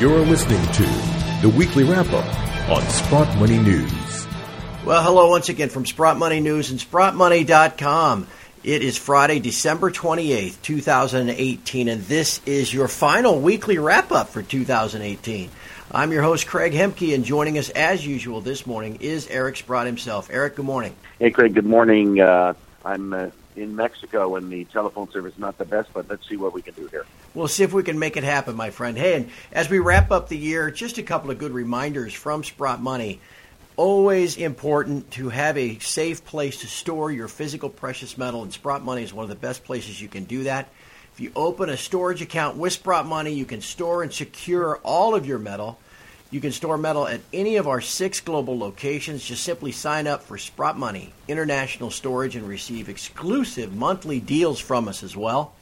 [0.00, 0.82] You're listening to
[1.42, 4.26] the weekly wrap up on Sprott Money News.
[4.86, 8.26] Well, hello once again from Sprott Money News and SprottMoney.com.
[8.64, 14.40] It is Friday, December 28th, 2018, and this is your final weekly wrap up for
[14.40, 15.50] 2018.
[15.92, 19.84] I'm your host, Craig Hemke, and joining us as usual this morning is Eric Sprott
[19.84, 20.30] himself.
[20.32, 20.96] Eric, good morning.
[21.18, 22.18] Hey, Craig, good morning.
[22.18, 22.54] Uh,
[22.86, 23.28] I'm uh,
[23.60, 26.62] in Mexico and the telephone service is not the best, but let's see what we
[26.62, 27.06] can do here.
[27.34, 28.96] We'll see if we can make it happen, my friend.
[28.96, 32.42] Hey, and as we wrap up the year, just a couple of good reminders from
[32.42, 33.20] Sprott Money.
[33.76, 38.82] Always important to have a safe place to store your physical precious metal, and Sprott
[38.82, 40.68] Money is one of the best places you can do that.
[41.14, 45.14] If you open a storage account with Sprott Money, you can store and secure all
[45.14, 45.78] of your metal.
[46.30, 49.24] You can store metal at any of our six global locations.
[49.24, 54.86] Just simply sign up for Sprott Money International Storage and receive exclusive monthly deals from
[54.86, 55.52] us as well.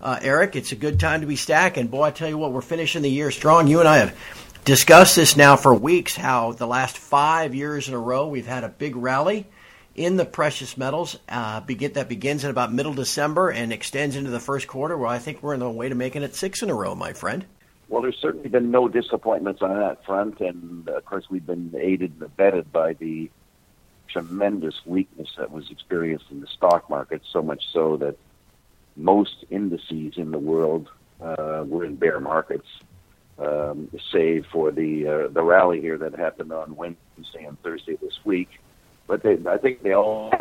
[0.01, 1.87] Uh, Eric, it's a good time to be stacking.
[1.87, 3.67] Boy, I tell you what, we're finishing the year strong.
[3.67, 4.19] You and I have
[4.65, 8.65] discussed this now for weeks, how the last five years in a row we've had
[8.65, 9.47] a big rally–
[9.95, 14.29] in the precious metals uh, begin, that begins in about middle December and extends into
[14.29, 14.97] the first quarter.
[14.97, 17.13] Well, I think we're on the way to making it six in a row, my
[17.13, 17.45] friend.
[17.89, 22.13] Well, there's certainly been no disappointments on that front, and of course, we've been aided
[22.13, 23.29] and abetted by the
[24.07, 27.21] tremendous weakness that was experienced in the stock market.
[27.29, 28.17] So much so that
[28.95, 30.89] most indices in the world
[31.21, 32.67] uh, were in bear markets,
[33.37, 38.23] um, save for the uh, the rally here that happened on Wednesday and Thursday this
[38.23, 38.49] week
[39.07, 40.31] but they, I think they all,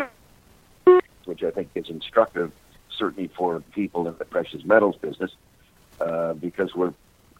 [1.25, 2.53] which I think is instructive,
[2.97, 5.33] certainly for people in the precious metals business,
[6.01, 6.93] uh, because we're,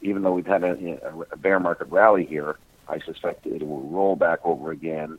[0.03, 2.57] even though we've had a, a bear market rally here,
[2.89, 5.19] I suspect it will roll back over again.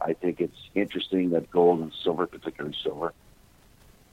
[0.00, 3.12] I think it's interesting that gold and silver, particularly silver,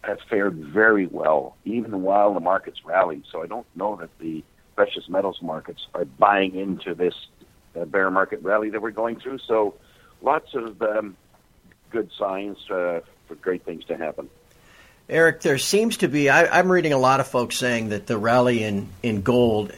[0.03, 3.23] have fared very well, even while the markets rallied.
[3.31, 4.43] So I don't know that the
[4.75, 7.13] precious metals markets are buying into this
[7.75, 9.39] uh, bear market rally that we're going through.
[9.39, 9.75] So
[10.21, 11.17] lots of um,
[11.91, 14.29] good signs uh, for great things to happen.
[15.09, 18.17] Eric, there seems to be, I, am reading a lot of folks saying that the
[18.17, 19.71] rally in, in gold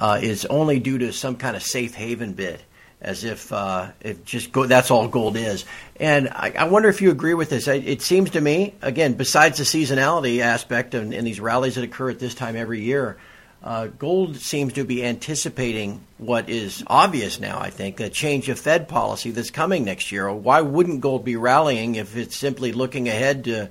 [0.00, 2.62] uh, is only due to some kind of safe haven bid,
[3.02, 5.66] as if uh, it just go, that's all gold is.
[5.96, 7.68] And I, I wonder if you agree with this.
[7.68, 12.08] It seems to me, again, besides the seasonality aspect and, and these rallies that occur
[12.08, 13.18] at this time every year,
[13.62, 18.58] uh, gold seems to be anticipating what is obvious now, I think, a change of
[18.58, 20.32] Fed policy that's coming next year.
[20.32, 23.68] Why wouldn't gold be rallying if it's simply looking ahead to,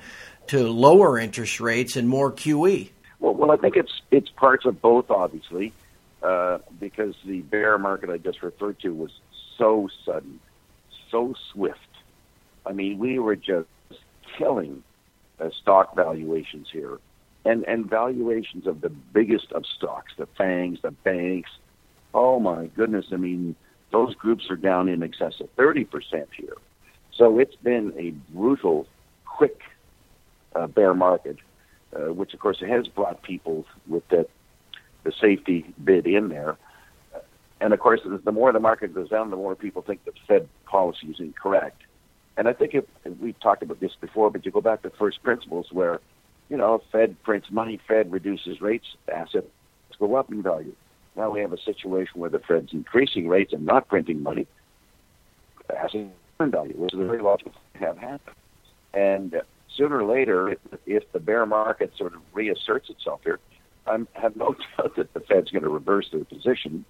[0.48, 2.90] to lower interest rates and more QE?
[3.20, 5.74] Well, well I think it's, it's parts of both, obviously,
[6.22, 9.12] uh, because the bear market I just referred to was
[9.58, 10.40] so sudden,
[11.10, 11.80] so swift.
[12.64, 13.68] I mean, we were just
[14.38, 14.84] killing
[15.40, 17.00] uh, stock valuations here
[17.46, 21.52] and and valuations of the biggest of stocks, the FANGs, the banks.
[22.14, 23.08] Oh my goodness!
[23.12, 23.56] I mean,
[23.92, 26.56] those groups are down in excess of thirty percent here.
[27.14, 28.88] So it's been a brutal,
[29.26, 29.60] quick
[30.56, 31.38] uh, bear market,
[31.96, 34.28] uh, which of course has brought people with the
[35.04, 36.58] the safety bid in there.
[37.62, 40.48] And of course, the more the market goes down, the more people think the Fed
[40.66, 41.82] policy is incorrect.
[42.38, 42.86] And I think if,
[43.20, 46.00] we've talked about this before, but you go back to first principles where
[46.50, 49.48] you know, Fed prints money, Fed reduces rates, assets
[50.00, 50.74] go up in value.
[51.16, 54.48] Now we have a situation where the Fed's increasing rates and not printing money,
[55.70, 56.10] assets
[56.40, 58.34] in value, which is very logical thing to have happen.
[58.94, 59.42] And
[59.76, 63.40] sooner or later, if, if the bear market sort of reasserts itself here,
[63.86, 66.86] I have no doubt that the Fed's going to reverse their position.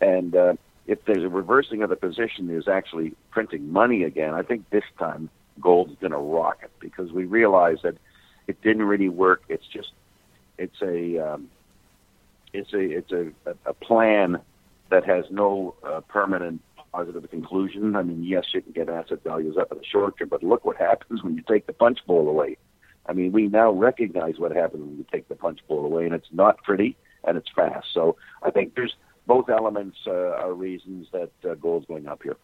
[0.00, 0.54] And uh,
[0.86, 4.84] if there's a reversing of the position, is actually printing money again, I think this
[4.98, 5.28] time
[5.60, 7.96] gold's going to rocket because we realize that–
[8.46, 9.42] it didn't really work.
[9.48, 9.92] It's just
[10.58, 11.50] it's a um,
[12.52, 13.32] it's a it's a,
[13.66, 14.38] a plan
[14.90, 16.60] that has no uh, permanent
[16.92, 17.96] positive conclusion.
[17.96, 20.64] I mean, yes, you can get asset values up in the short term, but look
[20.64, 22.56] what happens when you take the punch bowl away.
[23.06, 26.14] I mean, we now recognize what happens when you take the punch bowl away, and
[26.14, 27.88] it's not pretty and it's fast.
[27.92, 28.94] So I think there's
[29.26, 32.36] both elements uh, are reasons that uh, gold's going up here.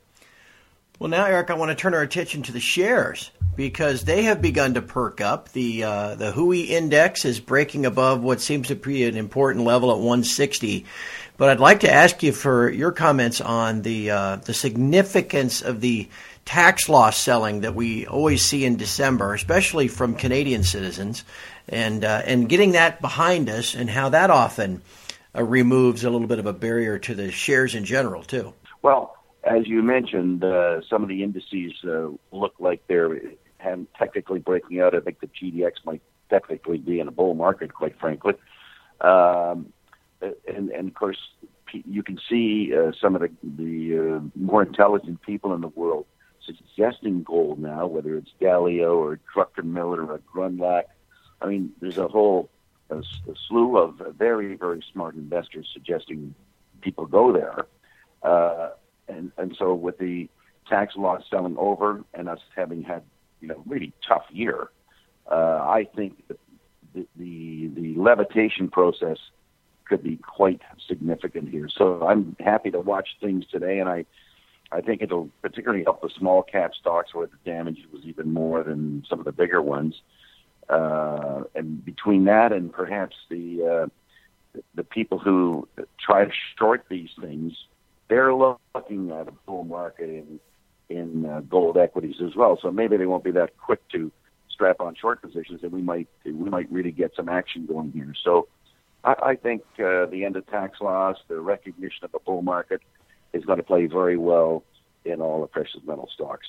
[1.01, 4.43] Well, now, Eric, I want to turn our attention to the shares because they have
[4.43, 5.51] begun to perk up.
[5.53, 9.93] The uh, the HUI index is breaking above what seems to be an important level
[9.93, 10.85] at 160.
[11.39, 15.81] But I'd like to ask you for your comments on the uh, the significance of
[15.81, 16.07] the
[16.45, 21.25] tax loss selling that we always see in December, especially from Canadian citizens,
[21.67, 24.83] and uh, and getting that behind us, and how that often
[25.35, 28.53] uh, removes a little bit of a barrier to the shares in general, too.
[28.83, 33.21] Well as you mentioned, uh, some of the indices uh, look like they're
[33.99, 34.95] technically breaking out.
[34.95, 38.35] I think the GDX might technically be in a bull market, quite frankly.
[39.01, 39.73] Um,
[40.21, 41.19] and, and of course,
[41.73, 46.07] you can see uh, some of the, the uh, more intelligent people in the world
[46.45, 50.85] suggesting gold now, whether it's Dalio or Druckenmiller or Gundlach.
[51.41, 52.51] I mean, there's a whole
[52.91, 53.03] a
[53.49, 56.35] slew of very, very smart investors suggesting
[56.81, 57.67] people go there.
[58.23, 58.71] Uh,
[59.11, 60.29] and, and so with the
[60.69, 63.03] tax loss selling over and us having had,
[63.41, 64.71] you know, really tough year,
[65.31, 66.23] uh, I think
[66.95, 69.19] the, the, the levitation process
[69.87, 71.69] could be quite significant here.
[71.69, 74.07] So I'm happy to watch things today, and I
[74.73, 78.63] I think it'll particularly help the small cap stocks where the damage was even more
[78.63, 80.01] than some of the bigger ones.
[80.69, 83.89] Uh, and between that and perhaps the
[84.55, 85.67] uh, the people who
[85.99, 87.53] try to short these things,
[88.11, 90.41] they're looking at a bull market in
[90.91, 92.59] in uh, gold equities as well.
[92.61, 94.11] So maybe they won't be that quick to
[94.51, 98.13] strap on short positions, and we might we might really get some action going here.
[98.23, 98.49] So
[99.05, 102.83] I, I think uh, the end of tax loss, the recognition of a bull market,
[103.33, 104.65] is going to play very well
[105.05, 106.47] in all the precious metal stocks.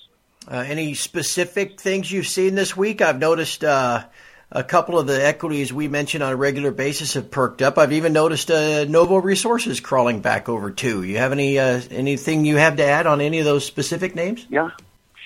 [0.47, 2.99] Uh, any specific things you've seen this week?
[2.99, 4.05] I've noticed uh,
[4.51, 7.77] a couple of the equities we mention on a regular basis have perked up.
[7.77, 11.03] I've even noticed uh, Novo Resources crawling back over too.
[11.03, 14.45] You have any uh, anything you have to add on any of those specific names?
[14.50, 14.71] Yeah,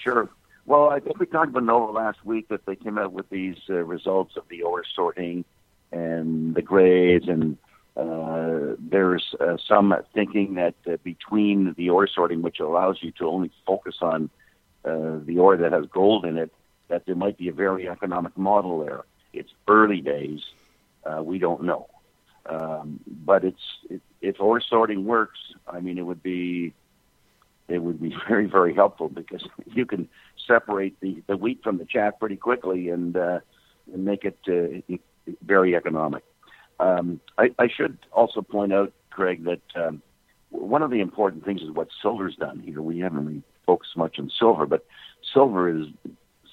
[0.03, 0.29] sure.
[0.67, 3.57] Well, I think we talked about Novo last week that they came out with these
[3.69, 5.43] uh, results of the ore sorting
[5.91, 7.57] and the grades and
[7.97, 13.25] uh, there's uh, some thinking that uh, between the ore sorting, which allows you to
[13.25, 14.29] only focus on
[14.83, 16.51] the ore that has gold in it,
[16.89, 19.03] that there might be a very economic model there.
[19.35, 20.41] It's early days.
[21.05, 21.87] Uh, we don't know.
[22.47, 26.73] Um, but it's it, if ore sorting works, I mean, it would be
[27.67, 30.07] it would be very very helpful because you can
[30.47, 33.39] separate the, the wheat from the chaff pretty quickly and uh,
[33.91, 34.95] and make it uh,
[35.43, 36.23] very economic.
[36.79, 40.01] Um, I, I, should also point out, Craig, that um,
[40.49, 42.81] one of the important things is what silver's done here.
[42.81, 44.85] We haven't really focused much on silver, but
[45.33, 45.87] silver is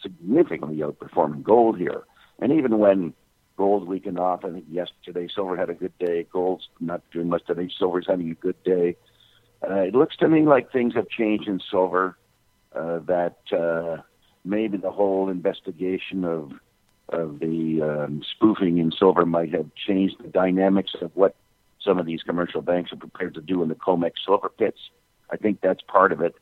[0.00, 2.04] significantly outperforming gold here.
[2.42, 3.14] And even when
[3.56, 6.26] gold weakened off, I think yesterday silver had a good day.
[6.32, 7.70] Gold's not doing much today.
[7.78, 8.96] Silver's having a good day.
[9.62, 12.18] Uh, it looks to me like things have changed in silver.
[12.74, 14.02] Uh, that uh,
[14.44, 16.52] maybe the whole investigation of
[17.10, 21.36] of the um, spoofing in silver might have changed the dynamics of what
[21.80, 24.78] some of these commercial banks are prepared to do in the COMEX silver pits.
[25.30, 26.34] I think that's part of it.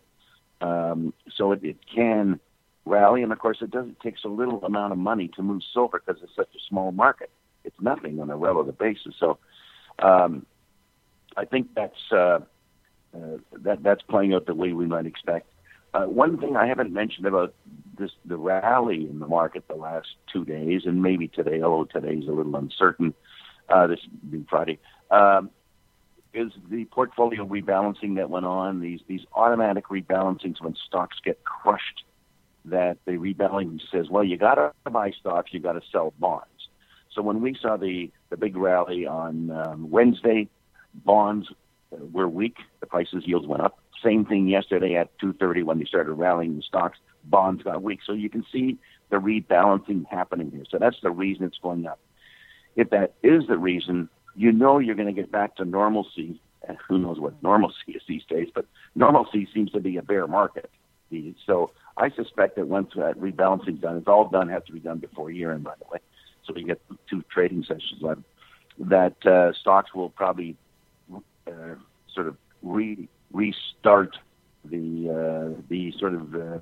[0.61, 2.39] Um, so it, it can
[2.85, 3.89] rally, and of course, it does.
[3.89, 6.93] It takes a little amount of money to move silver because it's such a small
[6.93, 7.31] market.
[7.65, 9.15] It's nothing on a relative basis.
[9.19, 9.39] So
[9.99, 10.47] um,
[11.37, 12.41] I think that's uh,
[13.15, 15.51] uh, that that's playing out the way we might expect.
[15.93, 17.55] Uh, one thing I haven't mentioned about
[17.99, 22.29] this the rally in the market the last two days, and maybe today, although today's
[22.29, 23.15] a little uncertain,
[23.69, 24.01] uh, this
[24.31, 24.79] being Friday,
[25.11, 25.51] um,
[26.33, 28.81] is the portfolio rebalancing that went on.
[28.81, 32.05] These these automatic rebalancings when stocks get crushed.
[32.67, 36.47] That the rebalancing says, well, you got to buy stocks, you got to sell bonds.
[37.15, 40.49] So when we saw the the big rally on um, Wednesday,
[40.95, 41.49] bonds
[41.91, 42.57] were weak.
[42.81, 43.79] The prices yields went up.
[44.03, 46.99] Same thing yesterday at 2:30 when they started rallying the stocks.
[47.25, 48.01] Bonds got weak.
[48.07, 48.79] So you can see
[49.11, 50.65] the rebalancing happening here.
[50.71, 51.99] So that's the reason it's going up.
[52.77, 56.41] If that is the reason, you know you're going to get back to normalcy.
[56.69, 58.49] And who knows what normalcy is these days?
[58.55, 60.71] But normalcy seems to be a bear market.
[61.47, 64.81] So I suspect that once that rebalancing is done, it's all done, has to be
[64.81, 65.99] done before year end, by the way.
[66.45, 68.21] So we get two trading sessions left.
[68.79, 70.57] That uh, stocks will probably
[71.47, 71.75] uh,
[72.15, 74.17] sort of re restart
[74.65, 76.59] the uh, the sort of uh,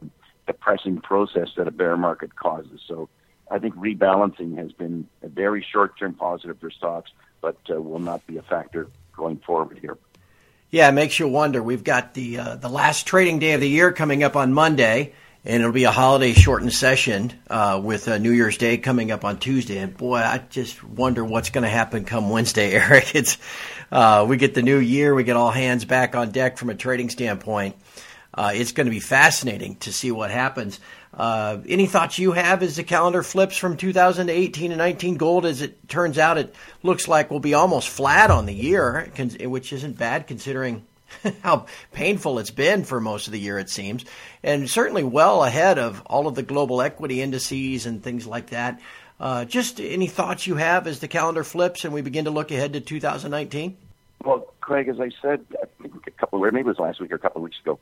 [0.46, 2.80] depressing process that a bear market causes.
[2.86, 3.08] So
[3.50, 7.98] I think rebalancing has been a very short term positive for stocks, but uh, will
[8.00, 9.96] not be a factor going forward here.
[10.70, 11.62] Yeah, it makes you wonder.
[11.62, 15.14] We've got the uh, the last trading day of the year coming up on Monday
[15.44, 19.24] and it'll be a holiday shortened session uh, with uh, New Year's Day coming up
[19.24, 19.78] on Tuesday.
[19.78, 23.14] And boy, I just wonder what's going to happen come Wednesday, Eric.
[23.14, 23.38] It's
[23.90, 26.74] uh, we get the new year, we get all hands back on deck from a
[26.74, 27.76] trading standpoint.
[28.34, 30.78] Uh, it's going to be fascinating to see what happens.
[31.18, 35.44] Uh, any thoughts you have as the calendar flips from 2018 and 19 gold?
[35.44, 39.10] As it turns out, it looks like we'll be almost flat on the year,
[39.40, 40.84] which isn't bad considering
[41.42, 44.04] how painful it's been for most of the year, it seems,
[44.42, 48.80] and certainly well ahead of all of the global equity indices and things like that.
[49.18, 52.52] Uh, just any thoughts you have as the calendar flips and we begin to look
[52.52, 53.76] ahead to 2019?
[54.24, 57.16] Well, Craig, as I said, I think a couple maybe it was last week or
[57.16, 57.80] a couple of weeks ago.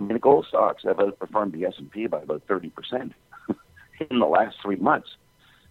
[0.00, 3.12] I mean, the gold stocks have outperformed the S and P by about thirty percent.
[4.08, 5.08] in the last three months.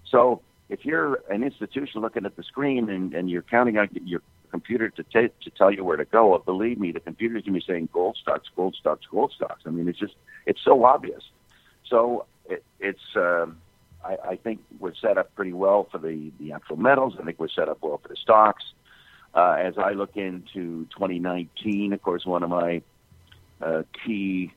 [0.09, 4.21] So if you're an institution looking at the screen and, and you're counting on your
[4.51, 7.65] computer to, t- to tell you where to go, believe me, the computer's going to
[7.65, 9.63] be saying gold stocks, gold stocks, gold stocks.
[9.65, 11.23] I mean, it's just, it's so obvious.
[11.87, 13.57] So it, it's, um,
[14.03, 17.15] I, I think we're set up pretty well for the, the actual metals.
[17.19, 18.63] I think we're set up well for the stocks.
[19.33, 22.81] Uh, as I look into 2019, of course, one of my
[23.61, 24.51] uh, key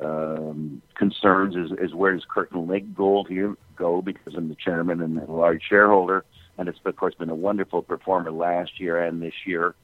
[0.00, 5.00] um, concerns is, is where does Kirkland Lake Gold here go because I'm the chairman
[5.00, 6.24] and a large shareholder,
[6.56, 9.74] and it's of course been a wonderful performer last year and this year.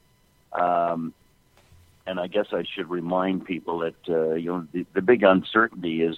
[0.52, 1.12] Um,
[2.06, 6.02] and I guess I should remind people that uh, you know the, the big uncertainty
[6.02, 6.16] is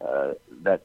[0.00, 0.32] uh,
[0.62, 0.82] that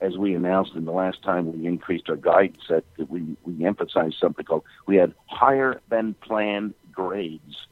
[0.00, 4.16] as we announced in the last time we increased our guidance, that we we emphasized
[4.20, 7.66] something called we had higher than planned grades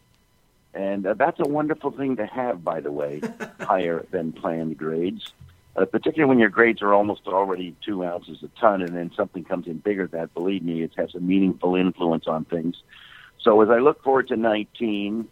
[0.74, 3.20] and uh, that's a wonderful thing to have, by the way,
[3.60, 5.32] higher than planned grades.
[5.76, 9.42] Uh, particularly when your grades are almost already two ounces a ton, and then something
[9.42, 10.34] comes in bigger than that.
[10.34, 12.76] Believe me, it has a meaningful influence on things.
[13.40, 15.28] So as I look forward to 19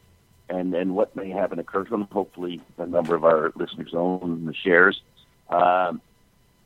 [0.49, 4.55] and and what may happen at Kirkland, hopefully a number of our listeners own the
[4.55, 5.01] shares.
[5.49, 6.01] Um,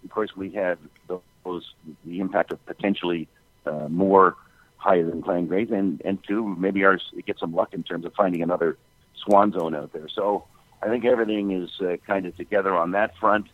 [0.04, 1.71] of course, we have those
[2.04, 3.28] the impact of potentially
[3.66, 4.37] uh, more
[4.76, 8.14] higher than planned grades, and and two, maybe ours get some luck in terms of
[8.14, 8.76] finding another
[9.16, 10.09] swan zone out there.
[10.09, 10.45] So
[10.83, 13.47] I think everything is uh, kind of together on that front.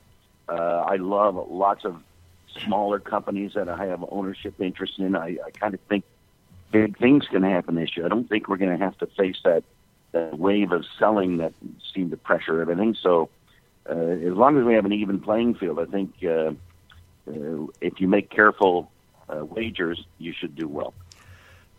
[0.49, 2.03] Uh, I love lots of
[2.65, 5.17] smaller companies that I have ownership interest in.
[5.17, 6.05] I, I kind of think
[6.71, 8.07] big things can happen this year.
[8.07, 9.65] I don't think we're going to have to face that
[10.13, 11.55] that wave of selling that
[11.95, 12.95] seemed to pressure everything.
[13.01, 13.31] So
[13.89, 16.53] uh, as long as we have an even playing field, I think uh,
[17.31, 18.91] uh, if you make careful
[19.29, 20.93] uh, wagers, you should do well.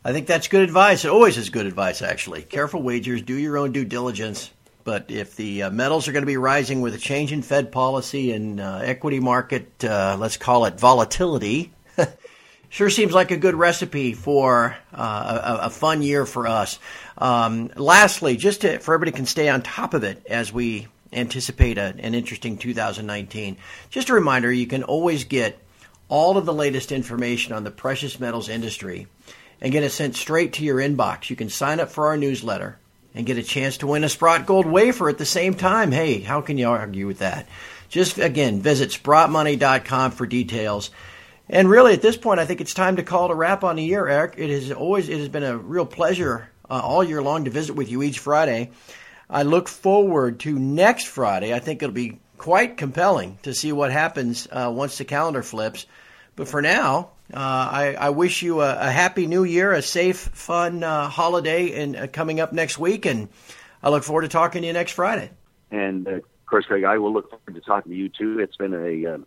[0.06, 1.06] I think that's good advice.
[1.06, 2.42] It always is good advice, actually.
[2.42, 4.52] Careful wagers, do your own due diligence.
[4.84, 7.72] But if the uh, metals are going to be rising with a change in Fed
[7.72, 11.72] policy and uh, equity market, uh, let's call it volatility,
[12.70, 16.80] sure seems like a good recipe for uh, a, a, fun year for us.
[17.18, 21.78] Um, lastly, just to, for everybody can stay on top of it as we anticipate
[21.78, 23.56] a, an interesting 2019,
[23.90, 25.58] just a reminder you can always get
[26.10, 29.08] all of the latest information on the precious metals industry
[29.64, 31.30] and get it sent straight to your inbox.
[31.30, 32.78] You can sign up for our newsletter
[33.16, 35.92] and get a chance to win a Sprott Gold wafer at the same time.
[35.92, 37.48] Hey, how can you argue with that?
[37.88, 40.92] Just again, visit sprottmoney.com for details.
[41.48, 43.78] And really, at this point, I think it's time to call it a wrap on
[43.78, 44.36] the year, Eric.
[44.38, 47.76] It has always it has been a real pleasure uh, all year long to visit
[47.76, 48.72] with you each Friday.
[49.30, 51.54] I look forward to next Friday.
[51.54, 55.86] I think it'll be quite compelling to see what happens uh, once the calendar flips.
[56.36, 60.18] But for now, uh, I, I, wish you a, a, happy new year, a safe,
[60.18, 63.06] fun uh, holiday, and uh, coming up next week.
[63.06, 63.30] And
[63.82, 65.32] I look forward to talking to you next Friday.
[65.72, 68.40] And uh, of course, Greg, I will look forward to talking to you too.
[68.40, 69.26] It's been a um,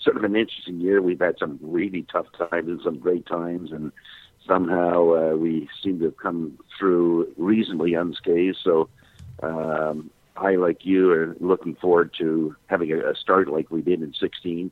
[0.00, 1.00] sort of an interesting year.
[1.00, 3.92] We've had some really tough times and some great times, and
[4.46, 8.58] somehow uh, we seem to have come through reasonably unscathed.
[8.62, 8.88] So.
[9.42, 14.02] Um, I, like you, are looking forward to having a, a start like we did
[14.02, 14.70] in 16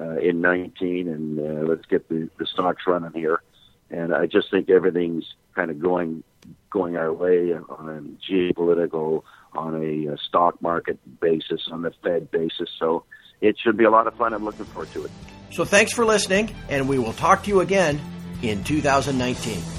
[0.00, 3.42] uh, in 19, and uh, let's get the, the stocks running here.
[3.90, 5.24] And I just think everything's
[5.54, 6.22] kind of going
[6.70, 9.22] going our way on a geopolitical,
[9.54, 12.68] on a, a stock market basis, on the Fed basis.
[12.78, 13.04] So
[13.40, 14.34] it should be a lot of fun.
[14.34, 15.10] I'm looking forward to it.
[15.50, 18.00] So thanks for listening, and we will talk to you again
[18.42, 19.77] in 2019.